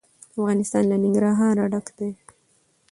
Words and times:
افغانستان 0.33 0.83
له 0.91 0.95
ننګرهار 1.03 1.57
ډک 1.71 1.87
دی. 1.97 2.11